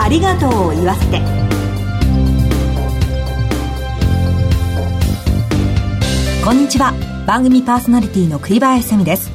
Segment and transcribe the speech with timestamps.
[0.00, 1.20] ありがとうを言わせて。
[6.44, 6.94] こんにちは。
[7.26, 9.30] 番組パーソナリティの栗林恵美です。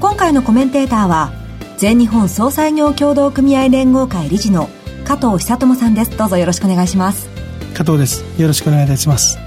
[0.00, 1.30] 今回のコメンテーターは
[1.76, 4.70] 全日本総裁業協同組合連合会理事の
[5.04, 6.16] 加藤久智さんです。
[6.16, 7.28] どうぞよろしくお願いします。
[7.74, 8.24] 加藤です。
[8.40, 9.38] よろしくお願いいたします。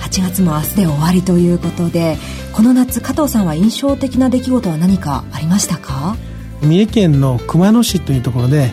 [0.00, 2.16] 8月も明日で終わりということで
[2.52, 6.16] この夏加藤さんは印象的な出来事は何かありましたか？
[6.62, 8.72] 三重県の熊野市というところで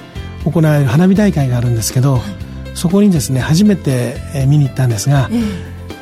[0.51, 2.21] 行われる花火大会があるんですけど、はい、
[2.75, 5.39] そこにですね初めて見に行ったんですが、えー、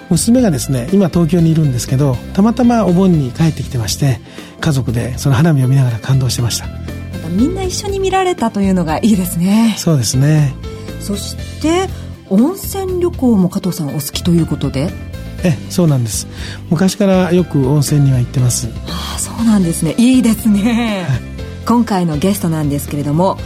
[0.10, 4.20] 娘がですね今東京にいるんですけどたまたまお盆に帰ってきてまして
[4.62, 6.68] 家族でその花火を見ながら感動してました。
[7.30, 9.76] みんな一緒に見られたというのがいいですね。
[9.78, 10.54] そうですね。
[11.02, 11.90] そして
[12.30, 14.90] 温泉旅行も加藤さんお好きということで？
[15.44, 16.28] えそうなんです。
[16.70, 18.70] 昔からよく温泉には行ってます。
[18.88, 19.96] ああそうなんですね。
[19.98, 21.20] いいですね、はい、
[21.66, 23.38] 今回のゲストなんですけれども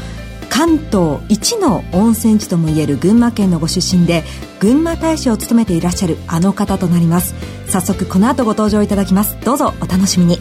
[0.50, 4.24] 関東一の温泉地ともいえる群馬県のご出身で
[4.60, 7.34] 群馬大使を務めていらっしゃるあの方となります。
[7.68, 9.38] 早速この後ご登場いただきます。
[9.42, 10.40] どうぞお楽しみに。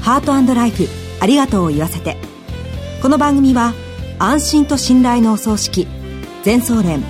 [0.00, 0.86] ハートライフ
[1.20, 2.16] ありがとうを言わせて。
[3.02, 3.72] この番組は
[4.18, 5.88] 安心と信頼のお葬式
[6.42, 7.02] 全総連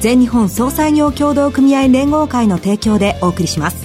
[0.00, 3.83] 全日本総裁業協同組合連合会の提供でお送りします。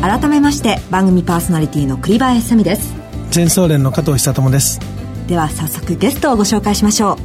[0.00, 2.94] 改めまして番組パーソナリティの栗林さみです。
[3.30, 4.80] 全総連の加藤久智です。
[5.28, 7.16] では早速ゲストをご紹介しましょう。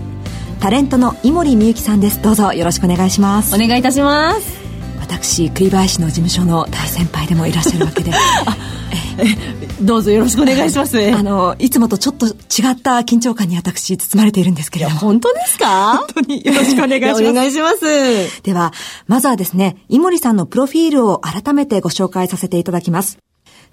[0.59, 2.21] タレントの井森美幸さんです。
[2.21, 3.55] どうぞよろしくお願いします。
[3.55, 4.59] お願いいたします。
[4.99, 8.11] 私栗林の事務所の大先輩でもいらっしゃるわけで
[9.81, 10.97] どうぞよろしくお願いします。
[11.13, 12.35] あのいつもとちょっと違っ
[12.81, 14.97] た緊張感に私包まれているんですけれども。
[14.99, 15.97] 本当ですか？
[15.97, 17.23] 本当によろしくお願いします。
[17.29, 18.41] お願いします。
[18.43, 18.73] では
[19.07, 23.17] まずはですね井森さんのプロフィールを改めてご紹介させていただきます。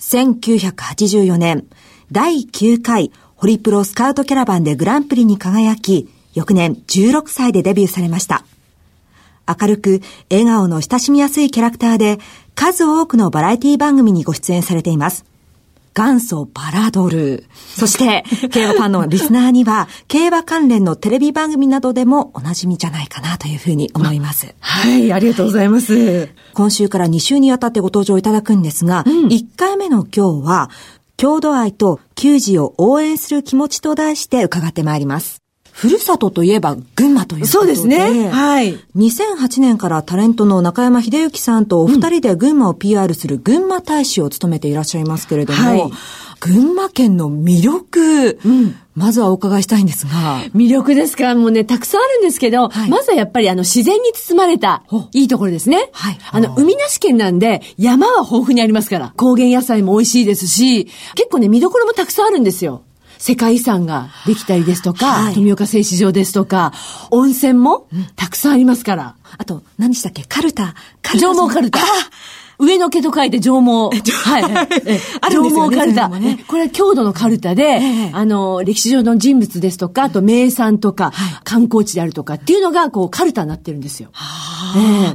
[0.01, 1.65] 1984年
[2.11, 8.45] 第9回ホリプロスカウトキャラバンでグランプリに輝き翌年16歳でデビューされました。
[9.61, 12.19] 明るく笑顔の親しみやすいキャラクターで
[12.55, 15.25] 数多くのバラエティ番組にご出演されています。
[15.95, 17.45] 元祖バラドル。
[17.77, 24.55] そして、競馬ファンのリスナーには、競馬関連のテレビ番組などでもおなじみじゃないかなというふうに思います。
[24.61, 26.31] はい、ありがとうございます。
[26.55, 30.71] 今週から2週にわたってご登場いただくんですが、うん、1回目の今日は、
[31.17, 35.42] 郷土愛と球児を応援する気持ちと題して伺ってまいります。
[35.73, 37.47] ふるさとといえば群馬ということで。
[37.47, 38.29] そうですね。
[38.31, 38.79] はい。
[38.97, 45.91] 2008年からタレントの中山秀幸さんとお二人で群馬を PR する群馬大使を務めていらっしゃいますけれども、はい、
[46.41, 50.43] 群馬県の魅力、うん、まずはお伺いしたいんですが。
[50.55, 51.35] 魅力ですか？
[51.35, 55.89] もうね、たくさんあるんですけど、はい、まずはやっぱりあの自然に包まれたいいところですね。
[55.93, 56.19] はい。
[56.31, 59.15] あの、海なし県なんで山は豊富にありますから。
[59.17, 60.85] 高原野菜も美味しいですし、
[61.15, 62.83] 結構ね、見どころもたくさんあるんですよ。
[63.23, 66.73] 世界遺産ができたりですとか、はい、富岡製糸場ですとか、
[67.13, 69.15] 温泉もたくさんありますから。
[69.39, 70.25] あと、何でしたっけ？
[70.25, 70.75] カルタ。
[71.03, 71.79] カルタ上毛カルタ。
[72.59, 73.97] 上の毛と書いて上毛。
[73.97, 74.43] はい。
[75.33, 76.09] 上毛カルタ。
[76.09, 84.09] ね、これは郷土のカルタで、えあの、歴史上の人物ですとか、あと名産とか、はい、観光地であるとかっていうのが、こう、カルタになってるんですよ。
[84.13, 85.15] はあ、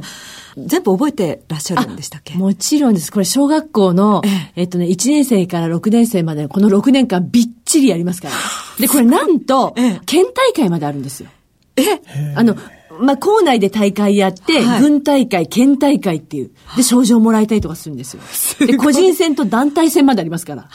[0.66, 2.34] 全部覚えてらっしゃるんでしたっけ？
[2.34, 3.12] もちろんです。
[3.12, 8.34] これ小学校の、えええっとね、1年生から6年生までこの6年間びっちりやりますから。
[8.80, 9.74] で、これなんと、
[10.06, 11.28] 県大会まであるんですよ。
[11.76, 11.82] え？
[12.34, 12.56] あの、
[13.00, 16.50] まあ、校内で大会やって、はい、軍大会、県大会っていう。
[16.76, 18.66] で、賞状もらいたいとかするんですよ。
[18.66, 20.68] で、個人戦と団体戦までありますから。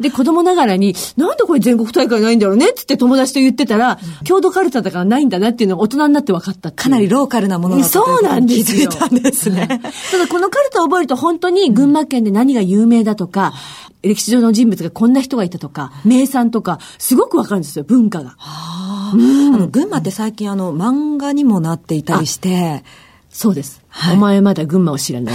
[0.00, 8.88] で、子供ながらに、なんでこれ全国大会ないんだろうねって友達と言ってたら、うん、郷土カルタだからないんだなっていうのが大人になって分かったかなりローカルなものだったそうなんですよ。
[8.90, 9.66] 気づいたんですね。
[10.10, 13.54] ただこのカルタを覚えると本当に群馬県で何が有名だとか、
[14.02, 18.36] 歴史上の人物がこんな人がいたとか、名産とか、すごくわかるんですよ、文化が。
[18.38, 22.84] あの、群馬って最近あの、漫画にもなっていたりして、
[23.30, 23.82] そうです。
[23.88, 25.34] はい、お前まだ群馬を知らない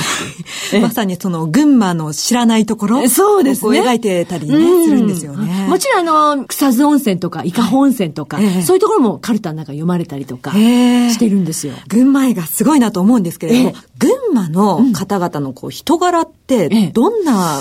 [0.81, 3.81] まさにその群馬の知らないところそうですね。
[3.81, 5.67] 描いてたりね、するんですよね。
[5.67, 11.73] もちろんあの、草津温泉とか伊香保温泉とか、はい、そういうところもカルタの中読まれたりとかしてるんですよ。
[11.87, 17.59] 群馬愛がすごいなと思うんですけれども、群馬の方々のこう人柄ってどんな、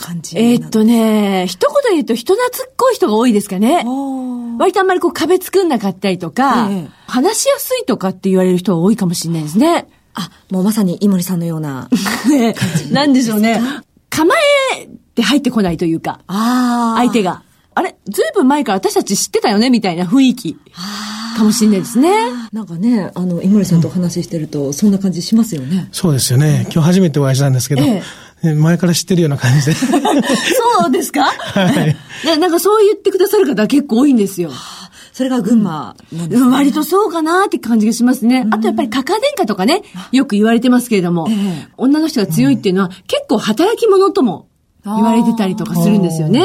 [0.00, 3.84] 感じえー、っとね、一言で言うと人懐っこい人が多いですかね。
[4.58, 9.86] 割とあんまりこう壁作んなかったりとか、えー、話しやすいとかって言われる人が多いかもしれないですね。
[10.14, 11.88] あ、もうまさに井森さんのような
[12.28, 12.92] 感じ。
[12.92, 13.60] なんでしょうね。
[14.08, 14.34] 構
[14.74, 17.42] えて入ってこないというか、相手が。
[17.72, 20.58] あれずいぶん前から私たち知ってたよねみたいな雰囲気。
[21.36, 22.10] かもしれないですね。
[22.52, 25.88] なんかね、あの、井森さんとお話ししてると、そんな感じしますよね。
[25.92, 26.62] そうですよね。
[26.72, 28.02] 今日初めてお会いしたんですけど、ええ、
[28.42, 29.72] 前から知ってるような感じで。
[29.76, 29.88] そ
[30.88, 31.24] うですか？
[31.24, 31.96] はい。
[32.38, 34.50] なんかそう言ってくださる方は結構多いんですよ。
[35.12, 38.46] それが群馬なんです、ね、割とそうかなって感じがしますね。
[38.50, 39.82] あとやっぱりカカ殿下とかね、
[40.12, 44.46] よく言われてますけれども、えー、女の人が強いっていうのは、結構働き者とも
[44.84, 46.44] 言われてたりとかするんですよね。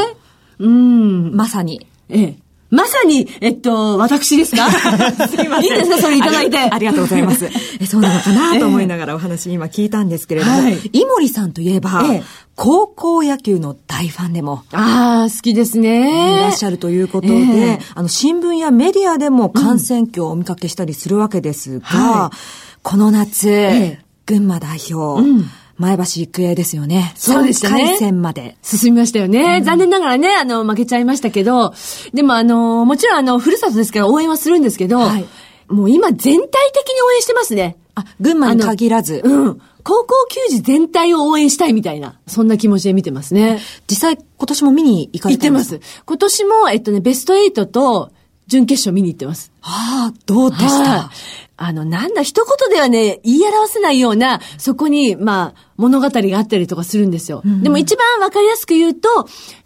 [0.60, 1.36] うん。
[1.36, 1.88] まさに。
[2.10, 2.38] ええ。
[2.76, 4.70] まさに、えっと、私ですか？
[5.28, 5.64] すいません。
[5.64, 6.70] いいですかそれいただいてあ。
[6.74, 7.46] ありがとうございます。
[7.80, 12.24] えそうなのかなと思いながらお話今聞いたんですけれども、はい、井森さんといえば、ええ、
[12.56, 14.64] 高校野球の大ファンでも。
[14.74, 16.38] ああ、好きですね。
[16.38, 22.38] いらっしゃるということで、え、あの、新聞やメディアでも感染挙をお見かけしたりするわけですが、はい、
[22.84, 27.14] この夏、群馬代表、うん前橋育英ですよね。
[27.16, 27.84] そうでしたね。
[27.84, 28.56] 回戦まで。
[28.62, 29.58] 進みましたよね。
[29.60, 31.74] うん、残念ながらね、あの、負けちゃいましたけど、
[32.14, 35.26] でもあの、もちろんあの、ふるさとですから応援はするんですけど、はい、
[35.68, 37.78] もう今全体的に応援してますね。
[37.96, 39.22] あ、群馬に限らず。
[39.24, 39.62] うん。
[39.84, 43.60] 高校球児全体を応援したいみたいな、そんな気持ちで見てますね。
[43.88, 46.04] 実際、今年も見に行かれてます行ってます。
[46.06, 48.12] 今年も、えっとね、ベスト8と、
[48.48, 49.52] 準決勝見に行ってます。
[49.62, 51.12] ああ、どうでした、
[51.58, 57.42] あの、なんだ、一言ではね、言い表せないような、そこに、まあ、物語があったりとかするんですよ。
[57.46, 59.10] うん、でも一番わかりやすく言うと、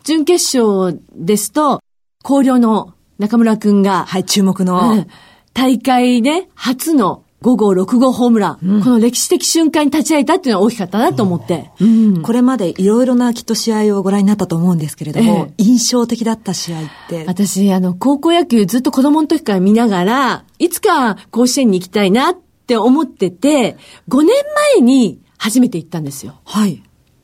[0.03, 1.81] 準決勝ですと、
[2.23, 5.07] 広陵の中村くんが、はい、注目の、うん、
[5.53, 11.71] 大会ね、初の5号、6号ホームラン、うん、この歴史的瞬間に立ち会えたっていうのは大きかったなと思って。
[11.79, 17.25] うん、これまでいろいろなきっと試合をご覧になったと思うんですけれども、ええ、印象的だった試合って？
[17.27, 22.35] 私、あの、高校野球ずっと子供の時から見ながら、いつか甲子園に行きたいなっ
[22.67, 23.77] て思ってて、
[24.09, 24.35] 5年
[24.75, 26.41] 前に初めて行ったんですよ。
[26.43, 26.83] はい。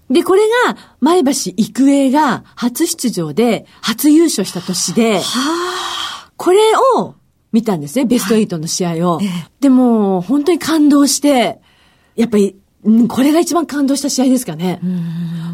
[0.10, 5.22] で、これが、前橋育英が初出場で、初優勝した年で、は
[6.28, 6.60] あ、これ
[7.00, 7.16] を、
[7.56, 9.16] 見たんですね、ベスト8の試合を。
[9.20, 9.28] はい、
[9.62, 11.62] でも、本当に感動して、
[12.18, 12.58] やっぱり、
[13.08, 14.82] これが一番感動した試合ですかね。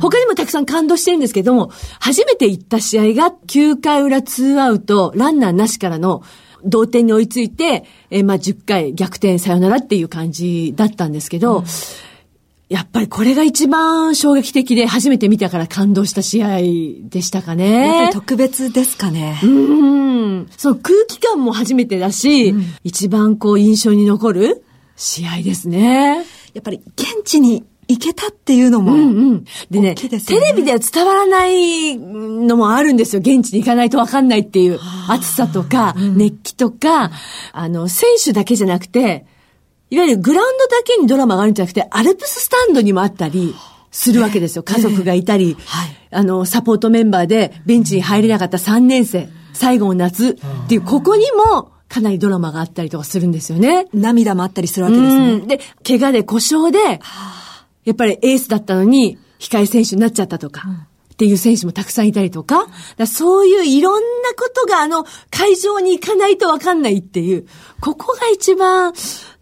[0.01, 1.69] 他にもたくさん感動してるんですけども、
[2.00, 6.24] 初めて行った試合が9回裏2アウト、ランナーなしからの
[6.65, 11.65] 同点に追いついて、えまあ10回逆転さよならっていう感じだったんですけど、うん
[12.71, 16.59] やっぱりこれが一番衝撃的で初めて見たから感動した試合
[17.09, 17.85] でしたかね。
[17.85, 19.38] やっぱり特別ですかね。
[19.44, 20.47] うん。
[20.56, 24.63] その空気感も初めてだし、うん、一番こう印象に残る
[24.95, 26.23] 試合ですね。
[26.53, 28.94] やっぱり現地に行けたっていうのも。
[28.94, 29.45] うんうん。
[29.69, 30.07] でね、ねテ
[30.39, 33.19] レビでは伝わらないのもあるんですよ。
[33.19, 34.79] 現地に行かないとわかんないっていう
[35.09, 37.12] 暑さとか、熱気とか、
[37.51, 39.25] あの、選手だけじゃなくて、
[39.91, 43.53] いわゆるグラウンドだけにドラマがあるんじゃなくて、アルプススタンドにもあったり、
[43.91, 44.63] するわけですよ。
[44.63, 53.88] 家族がいたり、はい、あの、サポートメンバーでベンチに入れなかった3年生、最後の夏っていう、ここにもかなりドラマがあったりとかするんですよね。
[53.93, 55.39] 涙もあったりするわけですね。
[55.41, 57.01] で、怪我で故障で、
[57.83, 60.87] やっぱりエースだったのに、控え選手になっちゃったとか、
[61.21, 62.65] っていう選手もたくさんいたりとか、
[62.97, 67.45] かそういういろんなことがあの会場に行かないとわかんないっていう、
[67.79, 68.91] ここが一番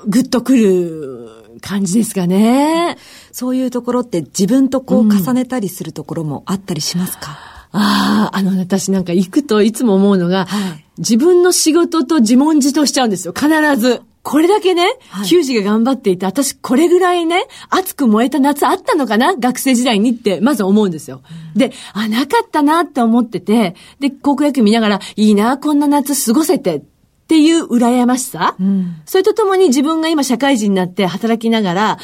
[0.06, 2.98] グッとくる感じですかね。
[3.31, 7.38] そういうところって自分とこう重ねたりするところもあったりしますか、
[7.72, 13.48] うん、ああ、あの、私なんか行くといつも思うのが、はい、自分の仕事と自問自答しちゃうんですよ、必
[13.78, 14.02] ず。
[14.21, 21.21] これだけね、はい、球児が頑張っていて、私これぐらいね、熱く燃えた夏あったのかな学生時代にって、まず思うんですよ。
[21.54, 26.81] うん、で、あ、なかったなって思ってて、で、高校野球見ながら、いいな、こんな夏過ごせてっ
[27.28, 31.97] ていう羨ましさ、うん、それとともに自分が今社会人になって働きながら、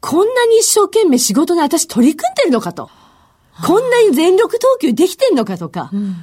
[0.00, 2.88] こんなに一生懸命仕事に私取り組んでるのかと。
[3.66, 6.14] こんなに全力投球できてんのかとか、うん、っ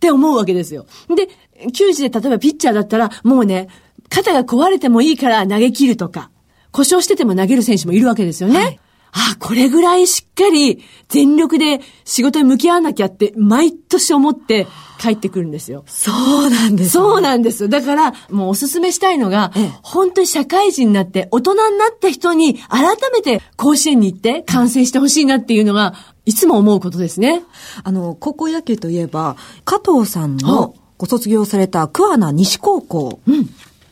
[0.00, 0.86] て思うわけですよ。
[1.14, 1.28] で、
[1.72, 3.68] 球児で例えばピッチャーだったら、もうね、
[4.10, 6.30] 肩が壊れてもいいから投げ切るとか、
[6.72, 8.58] 故障してても投げる選手もいるわけですよね。
[8.58, 8.80] はい
[9.12, 14.66] あ、これぐらいしっかり全力で仕事に向き合わなきゃって毎年思って
[15.00, 15.84] 帰ってくるんですよ。
[15.86, 16.12] そ
[16.46, 17.68] うなんです、ね、そうなんです。
[17.68, 25.94] だから、もうおすすめしたいのが、ええ、本当に社会人になって大人になった人に改めて甲子園に行って観戦してほしいなっていうのが、
[26.26, 27.42] いつも思うことですね。
[27.82, 33.20] あの、高校野球といえば、加藤さんのご卒業された桑名西高校。
[33.26, 33.50] うん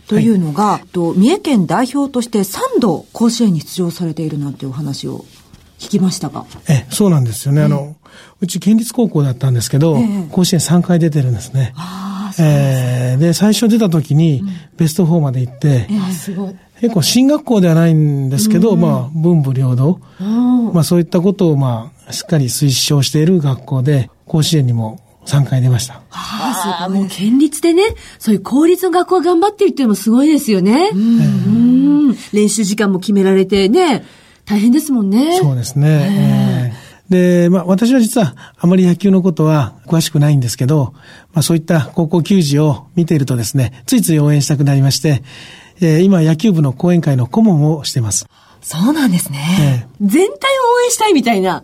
[0.09, 5.25] というのが、はい、と三重県代表として3度甲子園に出場されているなんていうお話を
[5.79, 6.47] 聞きましたが。
[6.69, 7.63] え、そうなんですよね。
[7.63, 7.97] あの、
[8.41, 9.97] うち県立高校だったんですけど、
[10.31, 11.73] 甲子園3回出てるんですね。
[11.77, 14.43] ああ、えー、で、最初出た時に、
[14.77, 16.57] ベスト4まで行って、えー、すごい。
[16.81, 20.01] 結構進学校ではないんですけど、まあ、文武両道、
[20.73, 26.01] まあそういったことをまあ、しっかり推奨している学校で、甲子園にも3回出ました。
[26.09, 27.83] はあ、もう県立でね、
[28.19, 30.91] そういう公立の学校が頑張ってるっていうのもすごいですよね。
[30.93, 32.17] うん。
[32.33, 34.05] 練習時間も決められてね、
[34.47, 35.39] 大変ですもんね。
[35.39, 36.75] そうですね。
[37.11, 40.95] で、まあ私は実はあまり野球のことは詳しくないんですけど、
[41.33, 45.23] まあそういった高校球児を見ているとですね、ついつい応援したくなりまして、
[45.81, 48.27] えー、今野球部の講演会の顧問をしています。
[48.69, 49.87] そうなんですね。
[50.03, 50.37] えー、全体を応
[50.85, 51.63] 援したいみたいな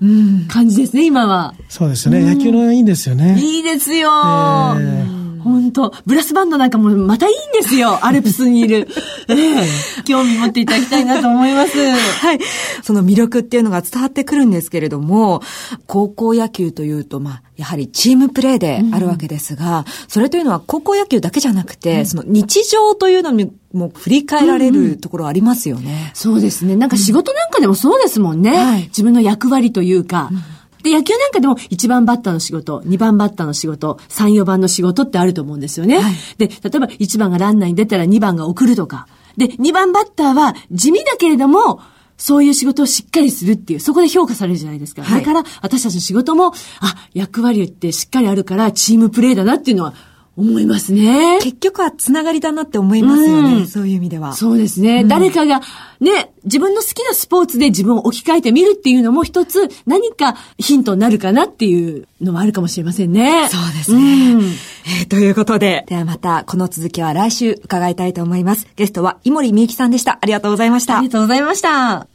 [0.49, 1.55] 感じですね、今は。
[1.69, 2.23] そうですね。
[2.23, 3.39] 野球のいいんですよね。
[3.39, 4.09] いいですよ。
[4.09, 8.07] えー本当ブラスバンドなんかもまたいいんですよ。
[8.07, 8.89] アルプスにいる。
[9.29, 9.67] ええ
[10.05, 11.79] 興味持っていただきたいなと思います。
[11.81, 12.39] はい。
[12.83, 15.43] その魅力っていうのが伝わってくるんですけれども、
[15.87, 26.11] 高校野球というと、まあ、やはりチームプレーであるわけですが、うん、それというのは高校野球だけじゃなくて、うん、その日常というのにも振り返られるところありますよね、うんうん。
[26.15, 26.77] そうですね。
[26.77, 28.57] なんか仕事なんかでもそうですもんね。
[28.57, 30.43] はい、自分の役割というか、うん
[30.85, 35.99] で、野球なんかでも1番バッターの仕事、2番バッターの仕事、3、4番の仕事ってあると思うんですよね。
[35.99, 39.09] はい、で、例えば1番がランナーに出たら2番が送るとか。
[39.37, 41.81] で、2番バッターは地味だけれども、
[42.17, 45.03] そういう仕事をしっかりするっていう、そこで評価されるじゃないですか。
[45.03, 49.95] はい、だから、私たちの仕事も、あ、役割ってしっかりあるから、チームプレーだなっていうのは、
[50.37, 51.39] 思いますね。
[51.43, 53.55] 結局はつながりだなって思いますよね。
[53.55, 54.33] うん、そういう意味では。
[54.33, 55.61] そうですね、うん、誰かが、
[56.01, 63.49] ね、自分の好きなスポーツで自分を置き換えてみるっていうのも一つ何かヒントになるかなっていうのもあるかもしれませんね。
[63.49, 64.35] そうですね。
[64.35, 68.67] うん、えー、ということで、ではまたこの続きは来週伺いたいと思います。
[68.77, 70.19] ゲストは井森美幸さんでした。
[70.21, 70.99] ありがとうございました。
[70.99, 72.09] ありがとうございました。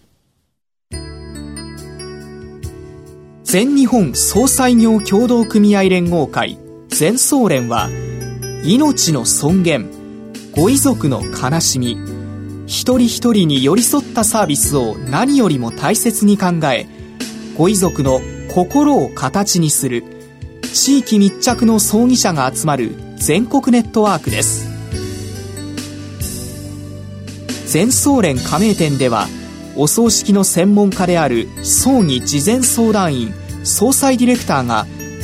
[3.44, 6.60] 全日本総裁業協同組合連合会
[6.90, 7.90] 全総連は
[8.64, 9.90] 命の尊厳
[10.52, 11.98] ご遺族の悲しみ
[12.66, 16.88] 一人一人に寄り添ったサービスを何よりも大切に考え
[17.56, 18.20] ご遺族の
[18.54, 20.04] 心を形にする
[20.74, 24.68] 地域密着の葬儀者が集まる全国ネットワークです。
[27.68, 29.28] 全総連加盟店では
[29.76, 34.88] お葬式の専門家である葬儀事前相談員総裁ディレクターが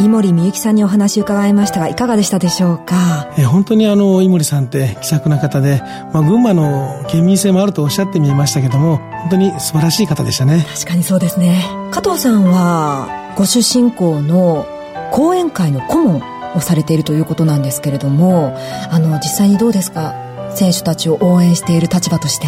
[0.00, 3.30] 井森美幸さんにお話伺いましたがいかがでしたでしょうか？
[3.38, 5.82] え本当にあの井森さんって気さくな方で、
[6.14, 10.64] まあ、群馬の県民性もあるとおっしゃってみえましたけども本当に素晴らしい方でしたね。
[10.74, 11.62] 確かにそうですね。
[11.90, 14.66] 加藤さんはご出身校の
[15.12, 16.22] 講演会の顧問
[16.56, 18.56] をされているということなんですけれども
[18.90, 20.14] あの実際にどうですか？
[20.54, 22.46] 選手たちを応援している立場として。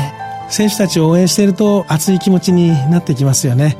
[0.49, 3.79] 選手たちを応援していると熱い気持ちになってきますよね、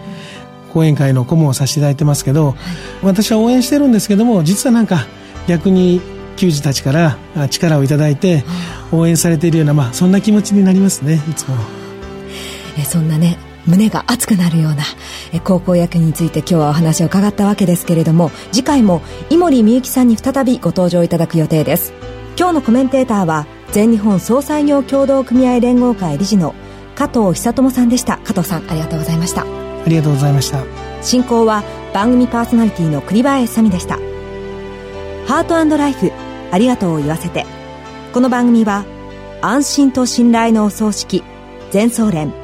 [0.73, 2.57] 講演会の顧問をさせていただいてますけど、はい、
[3.03, 5.07] 私は応援してるんですけども実はなんか
[5.47, 6.01] 逆に
[6.37, 8.45] 球児たちから力をいただいて
[8.91, 11.57] 応援されているような、まあ、そんな気持ちになりますねいつも。
[12.79, 13.37] えそんなね
[13.67, 14.83] 胸が熱くなるような
[15.33, 21.93] え高校野球について今日はお話を伺ったわけですけれども次回も井森美幸さんに再びご登場いただく予定です。
[22.39, 26.55] 今日のコメンテーターは全日本総裁業協同組合連合会理事の
[26.95, 28.19] 加藤久智さんでした。
[28.19, 29.43] 加藤さんありがとうございました。
[29.43, 29.45] あ
[29.89, 30.63] りがとうございました。
[31.03, 33.97] 進行は番組パーソナリティの栗林さみでした。
[35.27, 36.13] ハートライフ
[36.51, 37.47] ありがとうを言わせて。
[38.13, 38.85] この番組は
[39.41, 41.25] 安心と信頼のお葬式
[41.71, 42.35] 全総連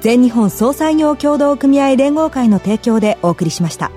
[0.00, 3.90] 全日本総裁業協同組合連合会の提供でお送りしました。